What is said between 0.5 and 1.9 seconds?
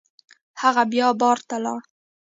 هغه بیا بار ته لاړ.